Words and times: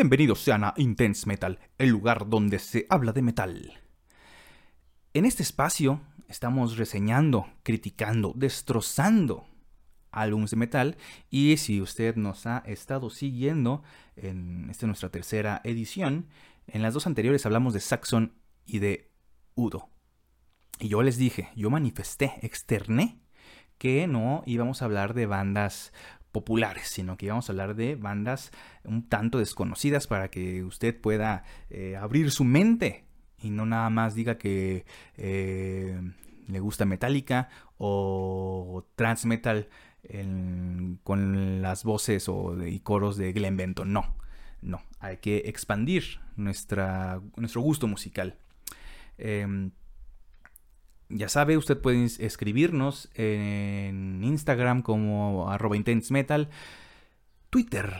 Bienvenidos 0.00 0.44
sean 0.44 0.62
a 0.62 0.74
Intense 0.76 1.26
Metal, 1.26 1.58
el 1.76 1.88
lugar 1.88 2.28
donde 2.28 2.60
se 2.60 2.86
habla 2.88 3.10
de 3.10 3.20
metal. 3.20 3.80
En 5.12 5.24
este 5.24 5.42
espacio 5.42 6.00
estamos 6.28 6.76
reseñando, 6.76 7.48
criticando, 7.64 8.32
destrozando 8.36 9.48
álbumes 10.12 10.52
de 10.52 10.56
metal 10.56 10.96
y 11.30 11.56
si 11.56 11.80
usted 11.80 12.14
nos 12.14 12.46
ha 12.46 12.58
estado 12.58 13.10
siguiendo 13.10 13.82
en 14.14 14.70
esta 14.70 14.86
nuestra 14.86 15.08
tercera 15.08 15.60
edición, 15.64 16.28
en 16.68 16.82
las 16.82 16.94
dos 16.94 17.08
anteriores 17.08 17.44
hablamos 17.44 17.74
de 17.74 17.80
Saxon 17.80 18.34
y 18.66 18.78
de 18.78 19.10
Udo. 19.56 19.90
Y 20.78 20.86
yo 20.86 21.02
les 21.02 21.16
dije, 21.16 21.48
yo 21.56 21.70
manifesté, 21.70 22.34
externé 22.42 23.18
que 23.78 24.06
no 24.06 24.44
íbamos 24.46 24.80
a 24.80 24.84
hablar 24.84 25.14
de 25.14 25.26
bandas 25.26 25.92
populares, 26.32 26.88
sino 26.88 27.16
que 27.16 27.26
íbamos 27.26 27.48
a 27.48 27.52
hablar 27.52 27.74
de 27.74 27.96
bandas 27.96 28.52
un 28.84 29.08
tanto 29.08 29.38
desconocidas 29.38 30.06
para 30.06 30.28
que 30.30 30.62
usted 30.64 30.98
pueda 30.98 31.44
eh, 31.70 31.96
abrir 31.96 32.30
su 32.30 32.44
mente 32.44 33.04
y 33.40 33.50
no 33.50 33.66
nada 33.66 33.90
más 33.90 34.14
diga 34.14 34.38
que 34.38 34.84
eh, 35.16 36.00
le 36.46 36.60
gusta 36.60 36.84
Metallica 36.84 37.48
o 37.76 38.84
Trans 38.96 39.26
Metal 39.26 39.68
con 41.02 41.60
las 41.60 41.84
voces 41.84 42.28
o 42.28 42.66
y 42.66 42.80
coros 42.80 43.16
de 43.16 43.32
Glenn 43.32 43.56
Benton. 43.56 43.92
No, 43.92 44.16
no, 44.62 44.82
hay 45.00 45.18
que 45.18 45.38
expandir 45.46 46.20
nuestra, 46.36 47.20
nuestro 47.36 47.60
gusto 47.60 47.86
musical. 47.86 48.36
Em, 49.18 49.72
ya 51.08 51.28
sabe, 51.28 51.56
usted 51.56 51.80
puede 51.80 52.04
escribirnos 52.04 53.08
en 53.14 54.22
Instagram 54.22 54.82
como 54.82 55.50
arroba 55.50 55.76
Intense 55.76 56.12
Metal, 56.12 56.48
Twitter, 57.50 57.94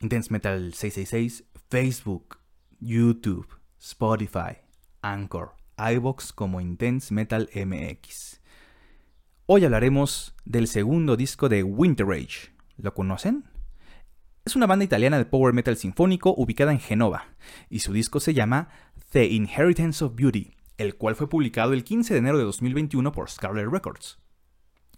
Intense 0.00 0.32
Metal 0.32 0.74
666, 0.74 1.44
Facebook, 1.70 2.38
YouTube, 2.80 3.46
Spotify, 3.80 4.58
Anchor, 5.00 5.52
iBox 5.78 6.32
como 6.32 6.60
Intense 6.60 7.14
Metal 7.14 7.48
MX. 7.54 8.40
Hoy 9.46 9.64
hablaremos 9.64 10.34
del 10.44 10.66
segundo 10.66 11.16
disco 11.16 11.48
de 11.48 11.62
Winter 11.62 12.06
Age. 12.10 12.52
¿Lo 12.76 12.94
conocen? 12.94 13.44
Es 14.44 14.56
una 14.56 14.66
banda 14.66 14.84
italiana 14.84 15.18
de 15.18 15.24
power 15.24 15.52
metal 15.52 15.76
sinfónico 15.76 16.34
ubicada 16.36 16.72
en 16.72 16.80
Genova, 16.80 17.26
y 17.70 17.80
su 17.80 17.92
disco 17.92 18.18
se 18.18 18.34
llama 18.34 18.70
The 19.12 19.26
Inheritance 19.26 20.04
of 20.04 20.14
Beauty 20.16 20.57
el 20.78 20.96
cual 20.96 21.16
fue 21.16 21.28
publicado 21.28 21.74
el 21.74 21.84
15 21.84 22.14
de 22.14 22.18
enero 22.18 22.38
de 22.38 22.44
2021 22.44 23.12
por 23.12 23.28
Scarlet 23.28 23.68
Records. 23.70 24.18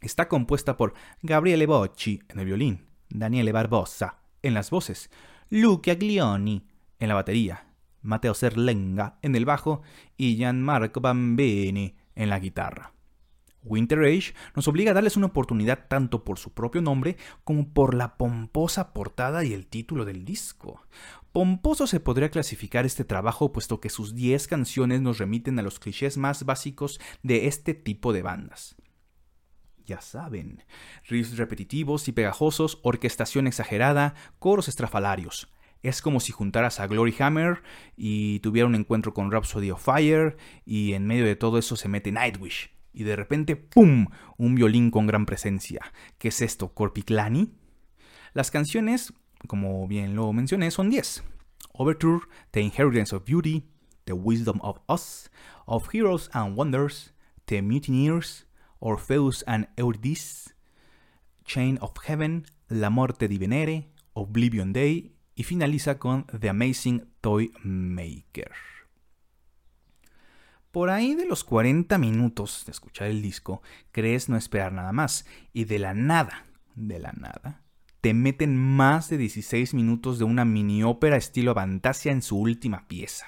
Está 0.00 0.28
compuesta 0.28 0.76
por 0.76 0.94
Gabriele 1.22 1.66
Bocci 1.66 2.20
en 2.28 2.38
el 2.38 2.46
violín, 2.46 2.86
Daniele 3.08 3.52
Barbosa 3.52 4.18
en 4.42 4.54
las 4.54 4.70
voces, 4.70 5.10
Luca 5.48 5.94
Glioni 5.94 6.66
en 6.98 7.08
la 7.08 7.14
batería, 7.14 7.66
Matteo 8.02 8.34
Serlenga 8.34 9.18
en 9.22 9.34
el 9.34 9.44
bajo 9.44 9.82
y 10.16 10.36
Gianmarco 10.36 11.00
Bambini 11.00 11.96
en 12.14 12.30
la 12.30 12.38
guitarra. 12.38 12.92
Winter 13.62 14.00
Age 14.00 14.34
nos 14.54 14.68
obliga 14.68 14.92
a 14.92 14.94
darles 14.94 15.16
una 15.16 15.26
oportunidad 15.26 15.86
tanto 15.88 16.24
por 16.24 16.38
su 16.38 16.52
propio 16.52 16.80
nombre 16.80 17.16
como 17.44 17.68
por 17.72 17.94
la 17.94 18.16
pomposa 18.16 18.92
portada 18.92 19.44
y 19.44 19.52
el 19.52 19.66
título 19.66 20.04
del 20.04 20.24
disco. 20.24 20.82
Pomposo 21.32 21.86
se 21.86 22.00
podría 22.00 22.30
clasificar 22.30 22.86
este 22.86 23.04
trabajo 23.04 23.52
puesto 23.52 23.80
que 23.80 23.90
sus 23.90 24.14
10 24.14 24.48
canciones 24.48 25.00
nos 25.00 25.18
remiten 25.18 25.58
a 25.58 25.62
los 25.62 25.78
clichés 25.78 26.16
más 26.16 26.44
básicos 26.44 27.00
de 27.22 27.46
este 27.46 27.74
tipo 27.74 28.12
de 28.12 28.22
bandas. 28.22 28.76
Ya 29.84 30.00
saben, 30.00 30.64
riffs 31.08 31.36
repetitivos 31.36 32.08
y 32.08 32.12
pegajosos, 32.12 32.78
orquestación 32.82 33.46
exagerada, 33.46 34.14
coros 34.38 34.68
estrafalarios. 34.68 35.52
Es 35.82 36.02
como 36.02 36.20
si 36.20 36.32
juntaras 36.32 36.78
a 36.78 36.86
Glory 36.86 37.14
Hammer 37.20 37.62
y 37.96 38.40
tuviera 38.40 38.66
un 38.66 38.74
encuentro 38.74 39.14
con 39.14 39.30
Rhapsody 39.30 39.70
of 39.70 39.82
Fire 39.82 40.36
y 40.64 40.92
en 40.92 41.06
medio 41.06 41.24
de 41.24 41.36
todo 41.36 41.58
eso 41.58 41.76
se 41.76 41.88
mete 41.88 42.12
Nightwish 42.12 42.70
y 42.92 43.04
de 43.04 43.16
repente 43.16 43.56
¡pum! 43.56 44.06
un 44.36 44.54
violín 44.54 44.90
con 44.90 45.06
gran 45.06 45.26
presencia. 45.26 45.80
¿Qué 46.18 46.28
es 46.28 46.40
esto? 46.40 46.72
¿Corpiclani? 46.72 47.52
Las 48.32 48.50
canciones, 48.50 49.12
como 49.46 49.86
bien 49.88 50.14
lo 50.14 50.32
mencioné, 50.32 50.70
son 50.70 50.90
10. 50.90 51.24
Overture, 51.72 52.20
The 52.50 52.60
Inheritance 52.60 53.14
of 53.14 53.24
Beauty, 53.24 53.64
The 54.04 54.12
Wisdom 54.12 54.58
of 54.62 54.78
Us, 54.88 55.30
Of 55.66 55.88
Heroes 55.92 56.30
and 56.32 56.56
Wonders, 56.56 57.12
The 57.46 57.62
Mutineers, 57.62 58.46
Orpheus 58.80 59.44
and 59.46 59.68
Eurydice, 59.76 60.54
Chain 61.44 61.78
of 61.80 61.92
Heaven, 62.06 62.44
La 62.68 62.90
Morte 62.90 63.28
di 63.28 63.38
Venere, 63.38 63.90
Oblivion 64.14 64.72
Day 64.72 65.12
y 65.34 65.44
finaliza 65.44 65.98
con 65.98 66.26
The 66.38 66.48
Amazing 66.48 67.04
Toy 67.20 67.50
Maker. 67.62 68.52
Por 70.70 70.90
ahí 70.90 71.16
de 71.16 71.26
los 71.26 71.42
40 71.42 71.98
minutos 71.98 72.62
de 72.64 72.72
escuchar 72.72 73.08
el 73.08 73.22
disco, 73.22 73.60
crees 73.90 74.28
no 74.28 74.36
esperar 74.36 74.72
nada 74.72 74.92
más. 74.92 75.26
Y 75.52 75.64
de 75.64 75.80
la 75.80 75.94
nada, 75.94 76.46
de 76.76 77.00
la 77.00 77.12
nada, 77.12 77.62
te 78.00 78.14
meten 78.14 78.56
más 78.56 79.08
de 79.08 79.18
16 79.18 79.74
minutos 79.74 80.18
de 80.18 80.24
una 80.24 80.44
mini 80.44 80.84
ópera 80.84 81.16
estilo 81.16 81.54
Fantasia 81.54 82.12
en 82.12 82.22
su 82.22 82.38
última 82.38 82.86
pieza. 82.86 83.26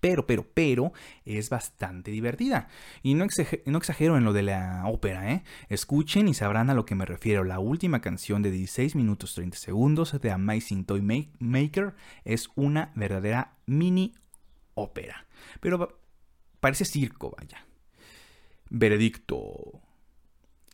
Pero, 0.00 0.26
pero, 0.26 0.46
pero, 0.52 0.92
es 1.24 1.50
bastante 1.50 2.10
divertida. 2.10 2.68
Y 3.02 3.14
no, 3.14 3.24
exagero 3.26 4.16
en 4.16 4.24
lo 4.24 4.32
de 4.32 4.42
la 4.42 4.84
ópera, 4.86 5.30
¿eh? 5.30 5.44
Escuchen 5.68 6.26
y 6.26 6.34
sabrán 6.34 6.70
a 6.70 6.74
lo 6.74 6.86
que 6.86 6.94
me 6.94 7.04
refiero. 7.04 7.44
La 7.44 7.58
última 7.58 8.00
canción 8.00 8.42
de 8.42 8.50
16 8.50 8.96
minutos 8.96 9.34
30 9.34 9.56
segundos 9.58 10.18
de 10.18 10.30
Amazing 10.30 10.84
Toy 10.84 11.28
Maker 11.38 11.94
es 12.24 12.48
una 12.56 12.92
verdadera 12.96 13.58
mini 13.66 14.14
ópera. 14.74 15.26
Pero 15.60 15.99
Parece 16.60 16.84
circo, 16.84 17.34
vaya. 17.36 17.66
Veredicto. 18.68 19.80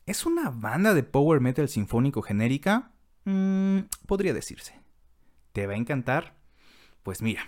¿Es 0.05 0.27
una 0.27 0.51
banda 0.51 0.95
de 0.95 1.03
power 1.03 1.41
metal 1.41 1.69
sinfónico 1.69 2.23
genérica? 2.23 2.93
Mm, 3.25 3.81
podría 4.07 4.35
decirse. 4.35 4.81
¿Te 5.53 5.67
va 5.67 5.75
a 5.75 5.77
encantar? 5.77 6.37
Pues 7.03 7.23
mira, 7.23 7.47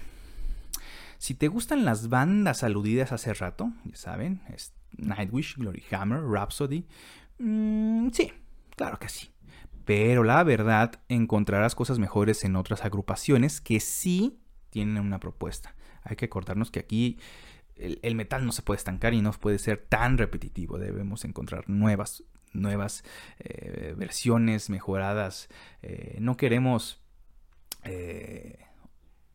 si 1.19 1.35
te 1.35 1.49
gustan 1.49 1.85
las 1.85 2.09
bandas 2.09 2.63
aludidas 2.63 3.13
hace 3.13 3.35
rato, 3.35 3.73
ya 3.85 3.97
saben, 3.97 4.41
es 4.55 4.73
Nightwish, 4.97 5.57
Glory 5.57 5.85
Hammer, 5.91 6.23
Rhapsody, 6.23 6.87
mm, 7.39 8.11
sí, 8.13 8.33
claro 8.77 8.99
que 8.99 9.09
sí. 9.09 9.31
Pero 9.85 10.23
la 10.23 10.43
verdad, 10.45 11.01
encontrarás 11.09 11.75
cosas 11.75 11.99
mejores 11.99 12.45
en 12.45 12.57
otras 12.57 12.85
agrupaciones 12.85 13.61
que 13.61 13.81
sí 13.81 14.39
tienen 14.71 15.03
una 15.03 15.19
propuesta. 15.19 15.75
Hay 16.03 16.17
que 16.17 16.27
acordarnos 16.27 16.71
que 16.71 16.81
aquí 16.81 17.19
el, 17.79 18.15
metal 18.15 18.45
no 18.45 18.53
se 18.53 18.63
puede 18.63 18.79
estancar 18.79 19.15
y 19.15 19.23
no 19.23 19.33
puede 19.33 19.59
ser 19.59 19.79
tan 19.79 20.19
repetitivo. 20.19 20.79
Debemos 20.79 21.25
encontrar 21.25 21.69
nuevas, 21.69 22.25
nuevas 22.53 23.05
eh, 23.39 23.95
versiones 23.97 24.71
mejoradas. 24.71 25.49
Eh, 25.83 26.19
no 26.21 26.37
queremos 26.37 27.03
eh, 27.85 28.59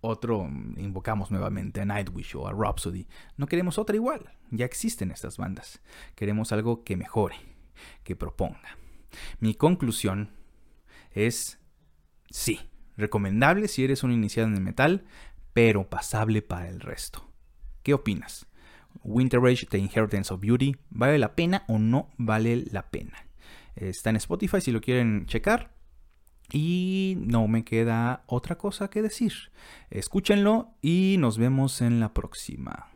otro, 0.02 0.50
invocamos 0.78 1.32
nuevamente 1.32 1.82
a 1.82 1.86
Nightwish 1.86 2.36
o 2.36 2.48
a 2.48 2.52
Rhapsody. 2.52 3.08
No 3.38 3.48
queremos 3.48 3.78
otra 3.78 3.96
igual. 3.96 4.30
Ya 4.52 4.66
existen 4.66 5.12
estas 5.12 5.38
bandas. 5.38 5.82
Queremos 6.16 6.52
algo 6.52 6.84
que 6.84 6.98
mejore, 6.98 7.38
que 8.04 8.16
proponga. 8.16 8.78
Mi 9.40 9.56
conclusión 9.56 10.32
es 11.12 11.60
sí, 12.30 12.60
recomendable 12.98 13.68
si 13.68 13.84
eres 13.84 14.04
un 14.04 14.12
iniciado 14.12 14.50
en 14.50 14.56
el 14.56 14.62
metal, 14.62 15.06
pero 15.54 15.90
pasable 15.90 16.42
para 16.42 16.68
el 16.68 16.80
resto. 16.80 17.33
¿Qué 17.84 17.94
opinas? 17.94 18.48
Winter 19.04 19.40
Age, 19.46 19.68
The 19.70 19.78
Inheritance 19.78 20.34
of 20.34 20.40
Beauty, 20.40 20.78
¿vale 20.90 21.18
la 21.20 21.36
pena 21.36 21.64
o 21.68 21.78
no 21.78 22.10
vale 22.18 22.64
la 22.72 22.90
pena? 22.90 23.28
Está 23.76 24.10
en 24.10 24.16
Spotify 24.16 24.62
si 24.62 24.72
lo 24.72 24.82
quieren 24.82 25.26
checar. 25.26 25.74
Y 26.52 27.18
no 27.20 27.48
me 27.48 27.64
queda 27.64 28.24
otra 28.28 28.58
cosa 28.58 28.90
que 28.90 29.02
decir. 29.02 29.34
Escúchenlo 29.90 30.76
y 30.82 31.16
nos 31.20 31.38
vemos 31.38 31.82
en 31.82 32.00
la 32.00 32.14
próxima. 32.14 32.93